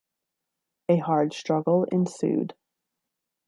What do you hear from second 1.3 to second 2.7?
struggle ensued.